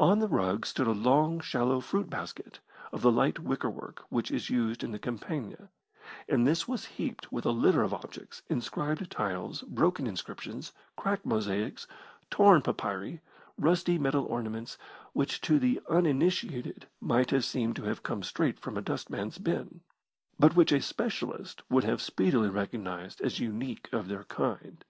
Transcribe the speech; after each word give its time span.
On 0.00 0.18
the 0.18 0.26
rug 0.26 0.66
stood 0.66 0.88
a 0.88 0.90
long, 0.90 1.38
shallow 1.38 1.78
fruit 1.78 2.10
basket 2.10 2.58
of 2.90 3.00
the 3.02 3.12
light 3.12 3.38
wicker 3.38 3.70
work 3.70 4.02
which 4.08 4.32
is 4.32 4.50
used 4.50 4.82
in 4.82 4.90
the 4.90 4.98
Campagna, 4.98 5.70
and 6.28 6.44
this 6.44 6.66
was 6.66 6.86
heaped 6.98 7.30
with 7.30 7.46
a 7.46 7.52
litter 7.52 7.84
of 7.84 7.94
objects, 7.94 8.42
inscribed 8.48 9.08
tiles, 9.08 9.62
broken 9.62 10.08
inscriptions, 10.08 10.72
cracked 10.96 11.24
mosaics, 11.24 11.86
torn 12.28 12.60
papyri, 12.60 13.20
rusty 13.56 13.98
metal 14.00 14.24
ornaments, 14.24 14.78
which 15.12 15.40
to 15.42 15.60
the 15.60 15.80
uninitiated 15.88 16.88
might 17.00 17.30
have 17.30 17.44
seemed 17.44 17.76
to 17.76 17.84
have 17.84 18.02
come 18.02 18.24
straight 18.24 18.58
from 18.58 18.76
a 18.76 18.82
dustman's 18.82 19.38
bin, 19.38 19.80
but 20.40 20.56
which 20.56 20.72
a 20.72 20.80
specialist 20.82 21.62
would 21.70 21.84
have 21.84 22.02
speedily 22.02 22.48
recognized 22.48 23.20
as 23.20 23.38
unique 23.38 23.88
of 23.92 24.08
their 24.08 24.24
kind. 24.24 24.84